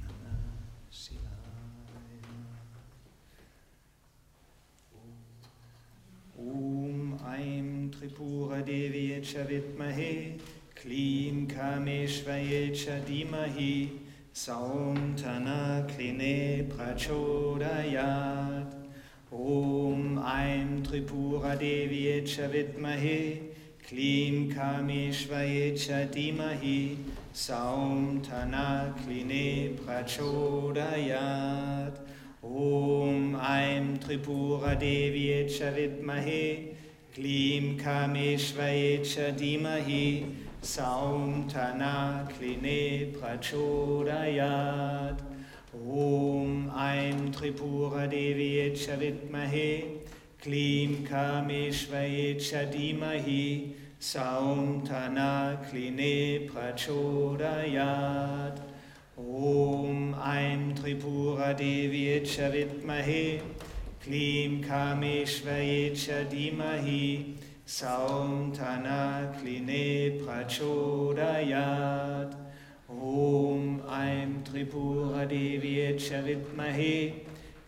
Namah 0.00 0.88
Shivaya. 0.90 1.42
Om 6.38 7.18
Aim 8.12 8.18
Tripura 8.18 8.64
Devi 8.64 9.20
Cha 9.22 9.38
Vidmahe 9.40 10.38
Klim 10.74 11.46
Kameshvaye 11.46 12.74
Cha 12.74 13.00
Dhimahi 13.00 13.90
Saum 14.32 15.14
Tana 15.16 15.86
Kline 15.88 16.66
Prachodayat. 16.68 17.94
Om 19.32 20.18
Aim 20.18 20.82
Tripura 20.82 21.58
Devi 21.58 22.22
Cha 22.26 22.42
Vidmahe 22.42 23.40
Klim 23.86 24.52
Kameshvaye 24.52 25.74
Cha 25.78 26.06
Dhimahi 26.12 26.96
Saum 27.32 28.20
Tana 28.20 28.94
Kline 29.04 29.76
Prachodayat. 29.76 31.28
Om 32.44 33.36
Aim 33.36 33.98
Tripura 33.98 34.78
Devi 34.78 35.48
Cha 35.48 35.70
Vidmahe 35.72 36.74
Klim 37.14 37.78
Kameshvaye 37.78 39.04
Cha 39.04 39.32
Dhimahi 39.36 40.34
Saum 40.62 41.46
Tana 41.46 42.26
Kline 42.32 43.12
Prachodayat 43.12 45.18
Om 45.74 46.72
Aim 46.74 47.30
Tripura 47.30 48.10
Devi 48.10 48.74
Cha 48.74 48.92
Vidmahe 48.92 49.98
Klim 50.40 51.06
Kameshvaye 51.06 52.40
Cha 52.40 52.64
Dhimahi 52.72 53.74
Saum 54.00 54.82
Tana 54.82 55.60
Kline 55.68 56.48
Prachodayat 56.48 58.58
Om 59.18 60.14
Aim 60.14 60.74
Tripura 64.04 64.08
Devi 64.08 64.10
Cha 64.10 64.10
Vidmahe 64.10 64.10
Klim 64.10 64.64
Kameshvaye 64.64 65.94
Cha 65.94 66.24
Dhimahi 66.28 67.36
Saum 67.64 68.52
Tana 68.52 69.32
Kline 69.40 70.18
Prachodayat 70.20 72.34
Om 72.90 73.82
Aim 73.88 74.42
Tripura 74.44 75.24
Devi 75.28 75.96
Cha 75.98 76.16
Vidmahe 76.16 77.14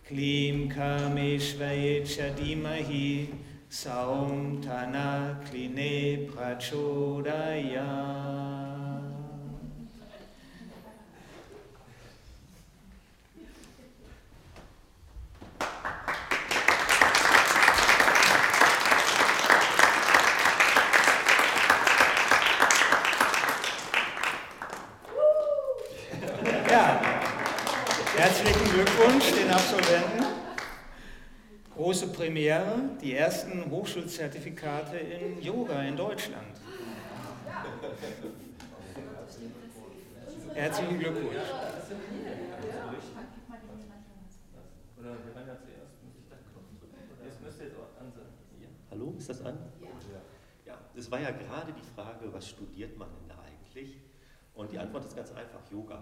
Klim 0.07 0.69
Kameshvaye 0.69 2.03
Cha 2.05 2.29
Dhimahi 2.35 3.27
Saum 3.69 4.61
Tana 4.61 5.37
Kline 5.49 6.27
Prachodayat 6.31 7.85
Ja, 26.67 27.01
herzlichen 28.25 28.63
Glückwunsch 28.73 29.31
den 29.33 29.51
Absolventen. 29.51 30.25
Große 31.75 32.07
Premiere, 32.07 32.89
die 32.99 33.13
ersten 33.15 33.69
Hochschulzertifikate 33.69 34.97
in 34.97 35.41
Yoga 35.43 35.83
in 35.83 35.95
Deutschland. 35.95 36.59
Herzlichen 40.55 40.99
Glückwunsch. 40.99 41.35
Hallo, 48.89 49.13
ist 49.19 49.29
das 49.29 49.45
an? 49.45 49.59
Ja, 50.65 50.79
es 50.95 51.11
war 51.11 51.19
ja 51.19 51.29
gerade 51.29 51.73
die 51.73 51.85
Frage, 51.93 52.33
was 52.33 52.49
studiert 52.49 52.97
man 52.97 53.09
denn 53.09 53.29
da 53.29 53.35
eigentlich? 53.43 53.99
Und 54.55 54.71
die 54.71 54.79
Antwort 54.79 55.05
ist 55.05 55.15
ganz 55.15 55.31
einfach, 55.33 55.59
Yoga. 55.69 56.01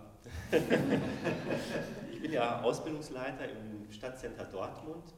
ich 2.12 2.22
bin 2.22 2.32
ja 2.32 2.62
Ausbildungsleiter 2.62 3.50
im 3.50 3.92
Stadtcenter 3.92 4.46
Dortmund 4.46 5.14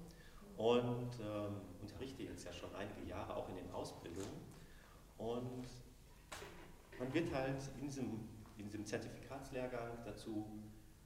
und 0.55 1.09
ähm, 1.19 1.61
unterrichte 1.81 2.23
jetzt 2.23 2.45
ja 2.45 2.53
schon 2.53 2.73
einige 2.73 3.09
Jahre 3.09 3.35
auch 3.35 3.49
in 3.49 3.55
den 3.55 3.69
Ausbildungen. 3.71 4.41
Und 5.17 5.67
man 6.97 7.13
wird 7.13 7.33
halt 7.33 7.61
in 7.75 7.81
diesem, 7.81 8.29
in 8.57 8.65
diesem 8.65 8.85
Zertifikatslehrgang 8.85 9.97
dazu 10.05 10.45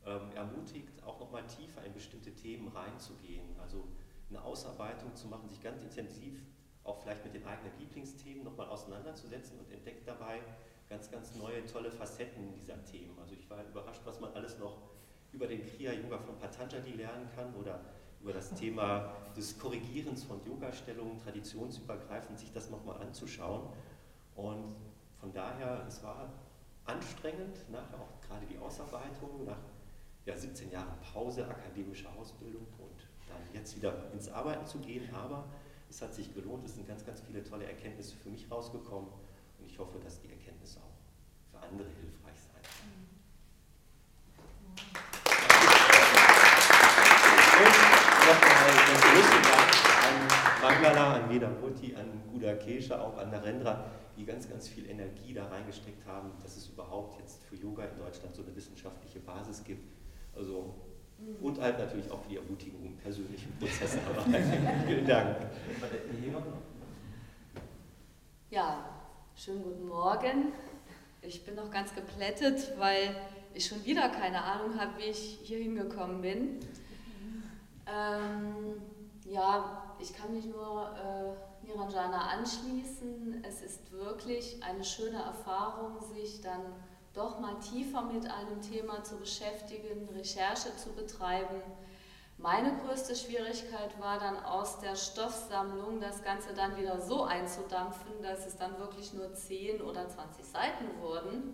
ähm, 0.06 0.32
ermutigt, 0.36 1.04
auch 1.04 1.20
nochmal 1.20 1.48
tiefer 1.48 1.84
in 1.84 1.94
bestimmte 1.94 2.34
Themen 2.36 2.68
reinzugehen. 2.68 3.60
Also 3.60 3.88
eine 4.30 4.44
Ausarbeitung 4.44 5.16
zu 5.16 5.28
machen, 5.28 5.50
sich 5.50 5.62
ganz 5.62 5.82
intensiv 5.82 6.44
auch 6.84 7.02
vielleicht 7.02 7.24
mit 7.24 7.34
den 7.34 7.46
eigenen 7.46 7.72
Lieblingsthemen 7.80 8.44
nochmal 8.44 8.68
auseinanderzusetzen 8.68 9.60
und 9.60 9.72
entdeckt 9.72 10.08
dabei 10.08 10.42
ganz, 10.90 11.12
ganz 11.12 11.36
neue, 11.36 11.66
tolle 11.66 11.92
Facetten 11.92 12.52
dieser 12.54 12.84
Themen. 12.84 13.18
Also 13.22 13.36
ich 13.36 13.50
war 13.50 13.64
überrascht, 13.64 14.02
was 14.06 14.20
man 14.20 14.34
alles 14.34 14.58
noch 14.58 14.78
über 15.32 15.46
den 15.46 15.64
Kriya-Yoga 15.66 16.18
von 16.18 16.38
Patanjali 16.40 16.92
lernen 16.94 17.30
kann 17.36 17.54
oder 17.56 17.80
über 18.22 18.34
das 18.34 18.54
Thema 18.54 19.14
des 19.38 19.58
Korrigierens 19.60 20.24
von 20.24 20.44
Yoga-Stellungen, 20.46 21.20
traditionsübergreifend 21.20 22.40
sich 22.40 22.52
das 22.52 22.70
nochmal 22.70 23.00
anzuschauen. 23.02 23.70
Und 24.36 24.76
von 25.20 25.32
daher, 25.32 25.86
es 25.88 26.04
war 26.04 26.34
anstrengend, 26.86 27.70
nachher 27.72 28.00
auch 28.00 28.28
gerade 28.28 28.46
die 28.48 28.58
Ausarbeitung, 28.58 29.46
nach 29.46 29.60
ja, 30.26 30.36
17 30.36 30.72
Jahren 30.72 31.00
Pause, 31.14 31.48
akademische 31.48 32.10
Ausbildung 32.20 32.66
und 32.80 33.08
dann 33.28 33.42
jetzt 33.54 33.76
wieder 33.76 34.12
ins 34.12 34.28
Arbeiten 34.30 34.66
zu 34.66 34.80
gehen, 34.80 35.14
aber 35.14 35.46
es 35.90 36.02
hat 36.02 36.14
sich 36.14 36.34
gelohnt, 36.34 36.66
es 36.66 36.76
sind 36.76 36.88
ganz, 36.88 37.06
ganz 37.06 37.22
viele 37.22 37.44
tolle 37.44 37.66
Erkenntnisse 37.66 38.16
für 38.16 38.30
mich 38.30 38.50
rausgekommen 38.50 39.10
ich 39.72 39.78
hoffe, 39.78 40.00
dass 40.04 40.20
die 40.22 40.30
Erkenntnisse 40.30 40.80
auch 40.80 40.98
für 41.52 41.60
andere 41.66 41.88
hilfreich 41.88 42.40
sein. 42.40 42.62
Und 47.60 47.76
nochmal 48.28 48.72
den 48.88 49.00
größten 49.06 49.44
Dank 49.44 49.72
an 50.06 50.16
Mangala, 50.62 51.14
an 51.16 51.30
Vedamurti, 51.30 51.96
an 51.96 52.22
Guda 52.32 52.56
Kesha, 52.56 53.00
auch 53.00 53.18
an 53.18 53.32
Narendra, 53.32 53.86
die 54.18 54.26
ganz, 54.26 54.50
ganz 54.50 54.68
viel 54.68 54.90
Energie 54.90 55.34
da 55.34 55.48
reingesteckt 55.48 56.06
haben, 56.06 56.32
dass 56.42 56.58
es 56.58 56.68
überhaupt 56.68 57.20
jetzt 57.20 57.44
für 57.44 57.56
Yoga 57.56 57.86
in 57.86 57.98
Deutschland 57.98 58.36
so 58.36 58.44
eine 58.44 58.56
wissenschaftliche 58.56 59.20
Basis 59.20 59.64
gibt. 59.64 59.88
Also 60.36 60.76
und 61.42 61.60
halt 61.60 61.78
natürlich 61.78 62.10
auch 62.10 62.22
für 62.22 62.30
die 62.30 62.38
Ermutigung 62.38 62.86
im 62.86 62.96
persönlichen 62.96 63.52
Prozess. 63.60 63.98
Aber 64.10 64.22
vielen 64.88 65.06
Dank. 65.06 65.36
Ja, 68.50 68.99
schönen 69.40 69.64
guten 69.64 69.88
Morgen. 69.88 70.52
Ich 71.22 71.46
bin 71.46 71.56
noch 71.56 71.72
ganz 71.72 71.96
geplättet, 71.96 72.74
weil 72.78 73.16
ich 73.54 73.68
schon 73.68 73.86
wieder 73.86 74.10
keine 74.10 74.44
Ahnung 74.44 74.78
habe, 74.78 74.98
wie 74.98 75.06
ich 75.06 75.40
hier 75.44 75.60
hingekommen 75.60 76.22
bin. 76.22 76.60
Ähm, 77.88 78.82
ja, 79.24 79.96
ich 79.98 80.14
kann 80.14 80.34
mich 80.34 80.44
nur 80.44 80.94
äh, 80.94 81.66
Niranjana 81.66 82.32
anschließen. 82.32 83.42
Es 83.48 83.62
ist 83.62 83.90
wirklich 83.94 84.62
eine 84.62 84.84
schöne 84.84 85.22
Erfahrung, 85.22 86.02
sich 86.14 86.42
dann 86.42 86.74
doch 87.14 87.40
mal 87.40 87.58
tiefer 87.62 88.02
mit 88.02 88.30
einem 88.30 88.62
Thema 88.62 89.06
zu 89.06 89.16
beschäftigen, 89.16 90.10
Recherche 90.14 90.76
zu 90.76 90.92
betreiben. 90.92 91.62
Meine 92.42 92.74
größte 92.78 93.18
Schwierigkeit 93.18 94.00
war 94.00 94.18
dann 94.18 94.42
aus 94.46 94.80
der 94.80 94.96
Stoffsammlung 94.96 96.00
das 96.00 96.24
Ganze 96.24 96.54
dann 96.54 96.78
wieder 96.78 97.02
so 97.02 97.26
einzudampfen, 97.26 98.22
dass 98.24 98.46
es 98.46 98.56
dann 98.56 98.80
wirklich 98.80 99.14
nur 99.14 99.34
10 99.34 99.82
oder 99.82 100.08
20 100.08 100.46
Seiten 100.46 101.02
wurden. 101.02 101.54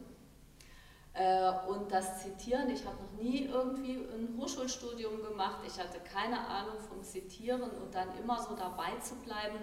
Äh, 1.14 1.52
und 1.68 1.92
das 1.92 2.22
Zitieren, 2.22 2.70
ich 2.70 2.86
habe 2.86 2.98
noch 3.02 3.14
nie 3.14 3.46
irgendwie 3.46 3.96
ein 3.96 4.38
Hochschulstudium 4.38 5.24
gemacht, 5.24 5.62
ich 5.66 5.80
hatte 5.80 6.00
keine 6.02 6.40
Ahnung 6.40 6.78
vom 6.88 7.02
Zitieren 7.02 7.64
und 7.64 7.96
dann 7.96 8.16
immer 8.20 8.40
so 8.44 8.56
dabei 8.56 8.96
zu 9.02 9.16
bleiben, 9.16 9.58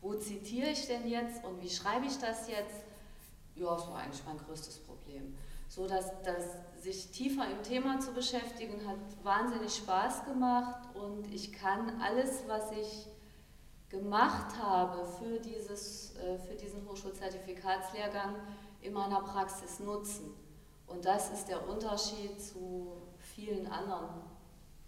wo 0.00 0.14
zitiere 0.14 0.70
ich 0.70 0.88
denn 0.88 1.06
jetzt 1.06 1.44
und 1.44 1.62
wie 1.62 1.70
schreibe 1.70 2.06
ich 2.06 2.18
das 2.18 2.48
jetzt? 2.48 2.82
Ja, 3.54 3.76
das 3.76 3.86
war 3.88 3.98
eigentlich 3.98 4.24
mein 4.26 4.38
größtes 4.38 4.78
Problem. 4.78 5.36
So 5.68 5.86
dass, 5.86 6.10
dass 6.22 6.82
sich 6.82 7.10
tiefer 7.10 7.48
im 7.50 7.62
Thema 7.62 8.00
zu 8.00 8.12
beschäftigen, 8.12 8.86
hat 8.88 8.96
wahnsinnig 9.22 9.74
Spaß 9.76 10.24
gemacht 10.24 10.94
und 10.94 11.32
ich 11.32 11.52
kann 11.52 12.00
alles, 12.00 12.44
was 12.46 12.72
ich 12.72 13.06
gemacht 13.88 14.56
habe 14.62 15.06
für, 15.06 15.38
dieses, 15.40 16.16
äh, 16.16 16.38
für 16.38 16.54
diesen 16.54 16.88
Hochschulzertifikatslehrgang 16.88 18.36
in 18.80 18.92
meiner 18.92 19.20
Praxis 19.20 19.80
nutzen. 19.80 20.34
Und 20.86 21.04
das 21.04 21.30
ist 21.32 21.48
der 21.48 21.68
Unterschied 21.68 22.40
zu 22.40 23.02
vielen 23.18 23.66
anderen 23.66 24.22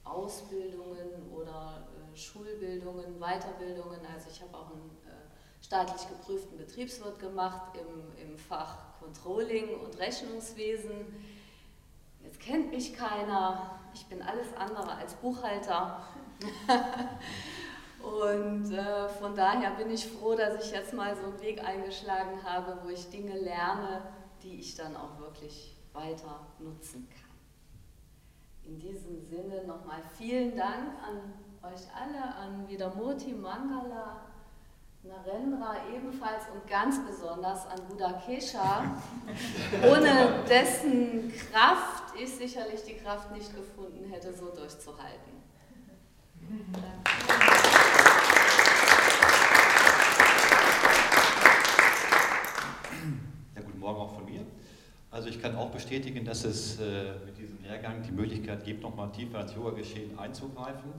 Ausbildungen 0.05 1.31
oder 1.33 1.89
äh, 2.13 2.17
Schulbildungen, 2.17 3.19
Weiterbildungen. 3.19 4.01
Also 4.13 4.29
ich 4.31 4.41
habe 4.41 4.57
auch 4.57 4.71
einen 4.71 4.91
staatlich 5.63 6.09
geprüften 6.09 6.57
Betriebswirt 6.57 7.19
gemacht 7.19 7.75
im, 7.75 8.31
im 8.31 8.39
Fach 8.39 8.77
Controlling 9.01 9.81
und 9.81 9.99
Rechnungswesen. 9.99 11.07
Jetzt 12.23 12.41
kennt 12.41 12.71
mich 12.71 12.95
keiner, 12.95 13.79
ich 13.95 14.07
bin 14.07 14.23
alles 14.23 14.49
andere 14.57 14.95
als 14.95 15.15
Buchhalter. 15.15 16.03
und 18.03 18.73
äh, 18.73 19.09
von 19.09 19.35
daher 19.35 19.71
bin 19.73 19.91
ich 19.91 20.07
froh, 20.07 20.35
dass 20.35 20.65
ich 20.65 20.73
jetzt 20.73 20.93
mal 20.93 21.17
so 21.17 21.25
einen 21.25 21.41
Weg 21.41 21.65
eingeschlagen 21.65 22.43
habe, 22.45 22.79
wo 22.85 22.89
ich 22.89 23.09
Dinge 23.11 23.39
lerne, 23.39 24.03
die 24.43 24.61
ich 24.61 24.75
dann 24.75 24.97
auch 24.97 25.19
wirklich 25.19 25.77
weiter 25.93 26.47
nutzen 26.59 27.09
kann. 27.11 27.31
In 28.65 28.79
diesem 28.79 29.21
Sinne 29.21 29.65
nochmal 29.67 30.03
vielen 30.17 30.57
Dank 30.57 30.95
an 31.03 31.33
euch 31.63 31.83
alle, 31.95 32.35
an 32.37 32.69
Vidamoti 32.69 33.33
Mangala, 33.33 34.23
Narendra 35.03 35.77
ebenfalls 35.95 36.43
und 36.53 36.69
ganz 36.69 36.97
besonders 37.07 37.67
an 37.67 37.81
Buddha 37.89 38.21
Kesha, 38.25 38.97
ohne 39.83 40.45
dessen 40.47 41.33
Kraft 41.51 42.15
ich 42.21 42.31
sicherlich 42.31 42.83
die 42.83 42.97
Kraft 42.97 43.33
nicht 43.33 43.55
gefunden 43.55 44.11
hätte, 44.11 44.35
so 44.35 44.51
durchzuhalten. 44.55 45.41
Ja, 53.55 53.63
guten 53.63 53.79
Morgen 53.79 54.01
auch 54.01 54.15
von 54.15 54.27
mir. 54.27 54.45
Also 55.11 55.29
ich 55.31 55.41
kann 55.41 55.57
auch 55.57 55.71
bestätigen, 55.71 56.27
dass 56.27 56.45
es 56.45 56.79
äh, 56.79 57.15
mit 57.25 57.39
diesem 57.39 57.63
Lehrgang 57.63 58.03
die 58.03 58.13
Möglichkeit 58.13 58.65
gibt, 58.65 58.83
nochmal 58.83 59.11
tiefer 59.13 59.41
ins 59.41 59.55
Yoga-Geschehen 59.55 60.19
einzugreifen. 60.19 60.93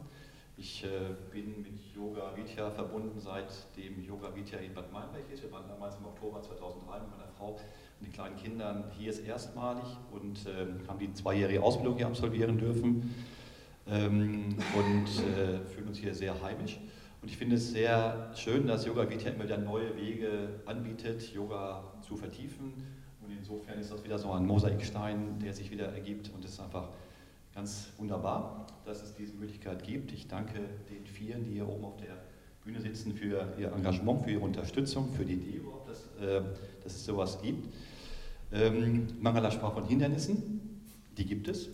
Ich 0.63 0.84
äh, 0.84 0.88
bin 1.32 1.63
mit 1.63 1.80
Yoga 1.95 2.36
Vidya 2.36 2.69
verbunden 2.69 3.19
seit 3.19 3.47
dem 3.76 4.00
Yoga 4.06 4.28
Vidya 4.36 4.60
in 4.60 4.76
Bad 4.76 4.93
Meinberg 4.93 5.24
ist. 5.34 5.41
Wir 5.41 5.52
waren 5.52 5.67
damals 5.67 5.95
im 5.95 6.06
Oktober 6.06 6.39
2003 6.39 7.00
mit 7.00 7.10
meiner 7.10 7.28
Frau 7.36 7.54
und 7.54 8.06
den 8.06 8.13
kleinen 8.13 8.36
Kindern 8.36 8.84
hier 8.95 9.10
ist 9.10 9.26
erstmalig 9.26 9.97
und 10.12 10.45
äh, 10.45 10.88
haben 10.88 11.00
die 11.00 11.12
zweijährige 11.15 11.63
Ausbildung 11.63 11.97
hier 11.97 12.06
absolvieren 12.06 12.60
dürfen 12.60 13.12
ähm, 13.88 14.56
und 14.78 15.08
äh, 15.08 15.65
fühlen 15.65 15.88
uns 15.88 15.97
hier 15.97 16.13
sehr 16.13 16.39
heimisch. 16.43 16.80
Und 17.24 17.28
ich 17.32 17.38
finde 17.38 17.56
es 17.56 17.71
sehr 17.71 18.30
schön, 18.36 18.67
dass 18.67 18.86
Yoga 18.86 19.10
Vidya 19.10 19.32
immer 19.32 19.45
wieder 19.45 19.58
neue 19.58 19.97
Wege 19.97 20.62
anbietet, 20.67 21.34
Yoga 21.34 21.91
zu 22.02 22.15
vertiefen. 22.15 22.74
Und 23.26 23.36
insofern 23.36 23.80
ist 23.80 23.91
das 23.91 24.04
wieder 24.04 24.19
so 24.19 24.32
ein 24.32 24.45
Mosaikstein, 24.45 25.39
der 25.39 25.56
sich 25.56 25.71
wieder 25.71 25.88
ergibt 25.88 26.30
und 26.36 26.45
es 26.45 26.52
ist 26.52 26.60
einfach 26.60 26.89
ganz 27.53 27.89
wunderbar, 27.97 28.67
dass 28.85 29.03
es 29.03 29.15
diese 29.15 29.33
Möglichkeit 29.35 29.83
gibt. 29.83 30.11
Ich 30.11 30.27
danke 30.27 30.59
den 30.89 31.05
Vieren, 31.05 31.43
die 31.43 31.51
hier 31.51 31.67
oben 31.67 31.85
auf 31.85 31.97
der 31.97 32.17
Bühne 32.63 32.79
sitzen, 32.81 33.13
für 33.13 33.53
ihr 33.57 33.71
Engagement, 33.71 34.23
für 34.23 34.31
ihre 34.31 34.41
Unterstützung, 34.41 35.11
für 35.13 35.25
die 35.25 35.33
Idee 35.33 35.61
dass, 35.87 36.25
äh, 36.25 36.41
dass 36.83 36.95
es 36.95 37.05
sowas 37.05 37.41
gibt. 37.41 37.67
Ähm, 38.51 39.07
Mangala 39.19 39.51
sprach 39.51 39.73
von 39.73 39.85
Hindernissen, 39.85 40.81
die 41.17 41.25
gibt 41.25 41.47
es. 41.47 41.69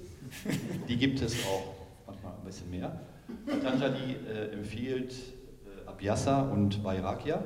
Die 0.88 0.98
gibt 0.98 1.22
es 1.22 1.36
auch 1.46 1.76
manchmal 2.06 2.34
ein 2.34 2.44
bisschen 2.44 2.70
mehr. 2.70 3.00
Patanjali 3.46 4.14
äh, 4.14 4.52
empfiehlt 4.54 5.14
äh, 5.14 5.88
Abhyasa 5.88 6.50
und 6.50 6.84
Vairagya 6.84 7.44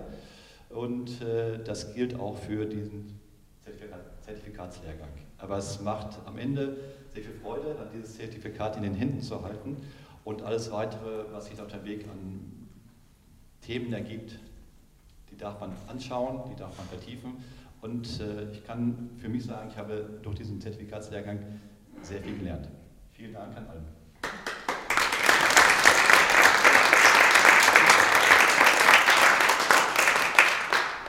und 0.69 1.21
äh, 1.21 1.63
das 1.63 1.93
gilt 1.93 2.19
auch 2.19 2.37
für 2.37 2.65
diesen 2.65 3.19
Zertifikatslehrgang. 4.21 5.09
Aber 5.37 5.57
es 5.57 5.81
macht 5.81 6.19
am 6.25 6.37
Ende 6.37 6.77
sehr 7.13 7.23
viel 7.23 7.33
Freude, 7.33 7.75
dann 7.77 7.89
dieses 7.93 8.15
Zertifikat 8.15 8.77
in 8.77 8.83
den 8.83 8.93
Händen 8.93 9.21
zu 9.21 9.43
halten 9.43 9.77
und 10.23 10.41
alles 10.43 10.71
weitere, 10.71 11.31
was 11.31 11.47
sich 11.47 11.59
auf 11.59 11.67
dem 11.67 11.83
Weg 11.85 12.05
an 12.07 12.67
Themen 13.61 13.91
ergibt, 13.93 14.39
die 15.29 15.37
darf 15.37 15.59
man 15.59 15.71
anschauen, 15.87 16.49
die 16.49 16.55
darf 16.55 16.77
man 16.77 16.87
vertiefen. 16.87 17.43
Und 17.81 18.19
äh, 18.19 18.51
ich 18.51 18.65
kann 18.65 19.09
für 19.17 19.29
mich 19.29 19.45
sagen, 19.45 19.69
ich 19.69 19.77
habe 19.77 20.19
durch 20.21 20.35
diesen 20.35 20.61
Zertifikatslehrgang 20.61 21.39
sehr 22.01 22.21
viel 22.21 22.37
gelernt. 22.37 22.69
Vielen 23.13 23.33
Dank 23.33 23.55
an 23.57 23.67
alle. 23.67 24.00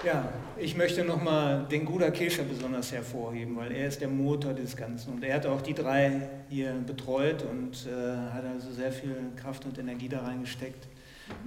Ja, 0.05 0.25
ich 0.57 0.77
möchte 0.77 1.05
nochmal 1.05 1.65
den 1.71 1.85
Guda 1.85 2.11
Kescher 2.11 2.43
besonders 2.43 2.91
hervorheben, 2.91 3.57
weil 3.57 3.71
er 3.71 3.87
ist 3.87 4.01
der 4.01 4.09
Motor 4.09 4.53
des 4.53 4.77
Ganzen 4.77 5.13
und 5.13 5.23
er 5.23 5.37
hat 5.37 5.47
auch 5.47 5.61
die 5.61 5.75
drei 5.75 6.29
hier 6.49 6.73
betreut 6.85 7.45
und 7.49 7.87
äh, 7.87 8.33
hat 8.35 8.45
also 8.45 8.73
sehr 8.73 8.91
viel 8.91 9.15
Kraft 9.37 9.65
und 9.65 9.79
Energie 9.79 10.09
da 10.09 10.23
reingesteckt, 10.23 10.89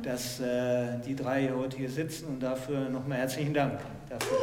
dass 0.01 0.39
äh, 0.39 0.99
die 1.05 1.17
drei 1.17 1.51
heute 1.53 1.75
hier 1.75 1.89
sitzen 1.89 2.27
und 2.27 2.39
dafür 2.41 2.87
nochmal 2.87 3.17
herzlichen 3.17 3.53
Dank. 3.53 3.77
Dafür. 4.07 4.37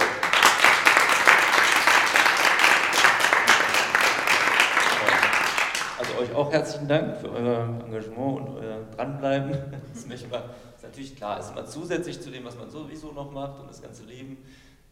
Also 5.98 6.18
euch 6.20 6.34
auch 6.34 6.52
herzlichen 6.52 6.86
Dank 6.86 7.16
für 7.16 7.32
euer 7.32 7.82
Engagement 7.86 8.40
und 8.40 8.56
euer 8.58 8.80
Dranbleiben. 8.94 9.52
Das 9.94 10.04
ist, 10.04 10.24
immer, 10.24 10.42
ist 10.82 10.88
natürlich 10.88 11.16
klar, 11.16 11.38
ist 11.38 11.52
immer 11.52 11.64
zusätzlich 11.64 12.20
zu 12.20 12.30
dem, 12.30 12.44
was 12.44 12.56
man 12.56 12.68
sowieso 12.68 13.12
noch 13.12 13.30
macht 13.30 13.60
und 13.60 13.70
das 13.70 13.80
ganze 13.80 14.04
Leben. 14.04 14.38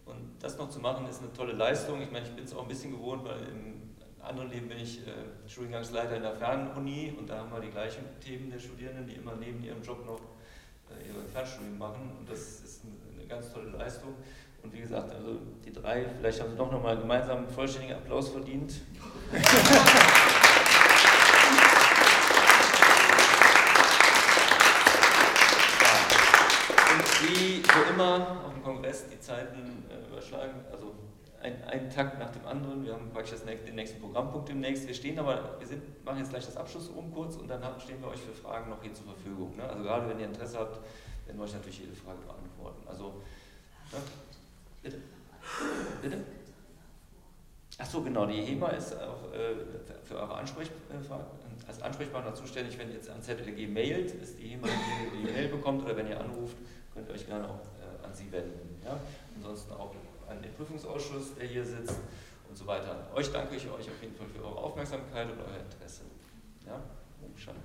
Und 0.06 0.36
das 0.40 0.56
noch 0.56 0.70
zu 0.70 0.78
machen, 0.78 1.06
ist 1.08 1.20
eine 1.20 1.32
tolle 1.32 1.52
Leistung. 1.52 2.00
Ich 2.00 2.12
meine, 2.12 2.26
ich 2.26 2.32
bin 2.32 2.44
es 2.44 2.54
auch 2.54 2.62
ein 2.62 2.68
bisschen 2.68 2.92
gewohnt, 2.92 3.24
weil 3.24 3.40
im 3.48 3.90
anderen 4.20 4.50
Leben 4.50 4.68
bin 4.68 4.78
ich 4.78 5.00
äh, 5.00 5.48
Studiengangsleiter 5.48 6.16
in 6.16 6.22
der 6.22 6.36
Fernuni 6.36 7.14
und 7.18 7.28
da 7.28 7.38
haben 7.38 7.50
wir 7.50 7.60
die 7.60 7.70
gleichen 7.70 8.04
Themen 8.20 8.50
der 8.50 8.58
Studierenden, 8.60 9.06
die 9.06 9.14
immer 9.14 9.34
neben 9.34 9.64
ihrem 9.64 9.82
Job 9.82 10.06
noch 10.06 10.20
äh, 10.90 11.08
ihre 11.08 11.24
Fernstudium 11.26 11.78
machen. 11.78 12.12
Und 12.18 12.30
das 12.30 12.38
ist 12.38 12.82
eine, 12.84 13.18
eine 13.18 13.26
ganz 13.26 13.52
tolle 13.52 13.70
Leistung. 13.70 14.14
Und 14.62 14.72
wie 14.72 14.80
gesagt, 14.80 15.12
also 15.12 15.38
die 15.64 15.72
drei, 15.72 16.06
vielleicht 16.18 16.40
haben 16.40 16.50
sie 16.50 16.56
doch 16.56 16.70
nochmal 16.70 16.98
gemeinsam 16.98 17.38
einen 17.38 17.48
vollständigen 17.48 17.96
Applaus 17.96 18.28
verdient. 18.28 18.74
wie 27.22 27.62
so 27.62 27.89
immer 28.00 28.44
auf 28.46 28.54
dem 28.54 28.62
Kongress 28.62 29.08
die 29.08 29.20
Zeiten 29.20 29.84
äh, 29.90 30.10
überschlagen, 30.10 30.64
also 30.70 30.94
ein, 31.42 31.62
einen 31.64 31.90
Tag 31.90 32.18
nach 32.18 32.30
dem 32.30 32.46
anderen. 32.46 32.84
Wir 32.84 32.92
haben 32.92 33.10
praktisch 33.10 33.40
das, 33.40 33.44
den 33.44 33.74
nächsten 33.74 34.00
Programmpunkt 34.00 34.48
demnächst. 34.48 34.86
Wir 34.86 34.94
stehen 34.94 35.18
aber, 35.18 35.56
wir 35.58 35.66
sind, 35.66 36.04
machen 36.04 36.18
jetzt 36.18 36.30
gleich 36.30 36.44
das 36.44 36.56
Abschlussrum 36.56 37.12
kurz 37.12 37.36
und 37.36 37.48
dann 37.48 37.62
stehen 37.80 38.00
wir 38.00 38.08
euch 38.08 38.20
für 38.20 38.32
Fragen 38.32 38.70
noch 38.70 38.82
hier 38.82 38.92
zur 38.92 39.06
Verfügung. 39.06 39.56
Ne? 39.56 39.64
Also 39.64 39.82
gerade 39.82 40.08
wenn 40.08 40.20
ihr 40.20 40.26
Interesse 40.26 40.58
habt, 40.58 40.76
werden 41.26 41.38
wir 41.38 41.44
euch 41.44 41.54
natürlich 41.54 41.80
jede 41.80 41.94
Frage 41.94 42.18
beantworten. 42.26 42.86
Also, 42.86 43.22
ne? 43.92 43.98
bitte. 44.82 44.98
Bitte? 46.02 46.18
Ach 47.78 48.04
genau, 48.04 48.26
die 48.26 48.42
HEMA 48.42 48.68
ist 48.70 48.94
auch 48.94 49.32
äh, 49.32 49.54
für 50.04 50.16
eure 50.16 50.34
Ansprechfragen 50.34 51.06
als 51.70 51.82
Ansprechpartner 51.82 52.34
zuständig, 52.34 52.76
wenn 52.78 52.88
ihr 52.88 52.96
jetzt 52.96 53.10
an 53.10 53.22
ZLG 53.22 53.68
mailt, 53.68 54.10
ist 54.22 54.38
die 54.38 54.48
HEMA, 54.48 54.66
die 54.66 55.18
die 55.18 55.32
Mail 55.32 55.48
bekommt 55.48 55.84
oder 55.84 55.96
wenn 55.96 56.08
ihr 56.08 56.20
anruft, 56.20 56.56
könnt 56.92 57.08
ihr 57.08 57.14
euch 57.14 57.26
gerne 57.26 57.48
auch 57.48 57.60
äh, 57.78 57.79
an 58.10 58.16
sie 58.16 58.30
wenden. 58.32 58.80
Ja? 58.84 58.98
Ansonsten 59.36 59.72
auch 59.72 59.94
an 60.28 60.42
den 60.42 60.52
Prüfungsausschuss, 60.54 61.34
der 61.38 61.46
hier 61.46 61.64
sitzt 61.64 61.96
und 62.48 62.56
so 62.56 62.66
weiter. 62.66 63.06
Euch 63.14 63.30
danke 63.32 63.56
ich 63.56 63.64
euch 63.66 63.88
auf 63.88 64.02
jeden 64.02 64.14
Fall 64.14 64.26
für 64.26 64.44
eure 64.44 64.58
Aufmerksamkeit 64.58 65.30
und 65.30 65.38
euer 65.38 65.60
Interesse. 65.60 66.02
Ja? 66.66 66.80
Umstand. 67.22 67.58